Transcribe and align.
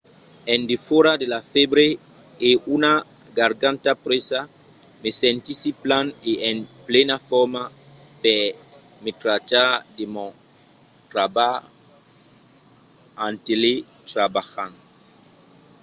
en 0.53 0.61
defòra 0.73 1.11
de 1.21 1.27
la 1.33 1.41
fèbre 1.53 1.85
e 2.49 2.49
una 2.77 2.93
garganta 3.39 3.91
presa 4.05 4.39
me 5.01 5.09
sentissi 5.23 5.69
plan 5.83 6.05
e 6.31 6.33
en 6.49 6.57
plena 6.87 7.17
forma 7.29 7.63
per 8.23 8.41
me 9.03 9.11
trachar 9.21 9.71
de 9.97 10.05
mon 10.13 10.31
trabalh 11.11 11.61
en 13.25 13.33
teletrabalhant 13.47 14.75